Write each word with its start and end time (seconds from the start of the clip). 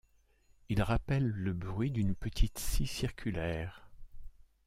Il 0.69 0.81
rappelle 0.81 1.27
le 1.27 1.53
bruit 1.53 1.91
d’une 1.91 2.15
petite 2.15 2.57
scie 2.57 2.87
circulaire. 2.87 3.87